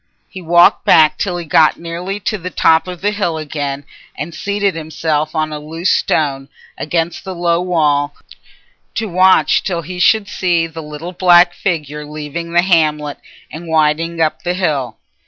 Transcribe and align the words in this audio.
He 0.27 0.41
walked 0.41 0.83
back 0.83 1.19
till 1.19 1.37
he 1.37 1.45
got 1.45 1.77
nearly 1.77 2.19
to 2.21 2.39
the 2.39 2.49
top 2.49 2.87
of 2.87 3.01
the 3.01 3.11
hill 3.11 3.37
again, 3.37 3.85
and 4.17 4.33
seated 4.33 4.73
himself 4.73 5.35
on 5.35 5.53
a 5.53 5.59
loose 5.59 5.91
stone, 5.91 6.49
against 6.75 7.23
the 7.23 7.35
low 7.35 7.61
wall, 7.61 8.15
to 8.95 9.05
watch 9.07 9.61
till 9.61 9.83
he 9.83 9.99
should 9.99 10.27
see 10.27 10.65
the 10.65 10.81
little 10.81 11.13
black 11.13 11.53
figure 11.53 12.03
leaving 12.03 12.51
the 12.51 12.63
hamlet 12.63 13.19
and 13.51 13.67
winding 13.67 14.19
up 14.19 14.41
the 14.41 14.55
hill. 14.55 14.97